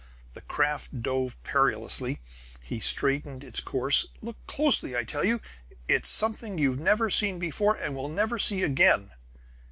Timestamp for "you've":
6.57-6.79